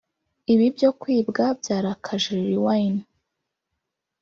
[0.53, 3.03] Ibi byo kwibwa byarakaje Lil Wayne